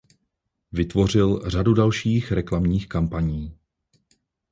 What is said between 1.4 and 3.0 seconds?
řadu dalších reklamních